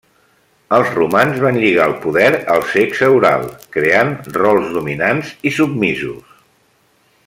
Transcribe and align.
Els 0.77 0.87
romans 0.95 1.41
van 1.43 1.59
lligar 1.63 1.85
el 1.89 1.93
poder 2.07 2.31
al 2.55 2.65
sexe 2.71 3.11
oral, 3.19 3.47
creant 3.77 4.13
rols 4.41 4.75
dominants 4.81 5.35
i 5.51 5.57
submisos. 5.63 6.39